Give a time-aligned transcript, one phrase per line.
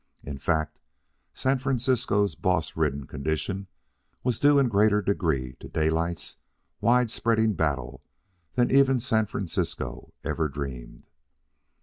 [0.23, 0.79] In fact,
[1.35, 3.67] San Francisco's boss ridden condition
[4.23, 6.37] was due in greater degree to Daylight's
[6.81, 8.01] widespreading battle
[8.55, 11.11] than even San Francisco ever dreamed.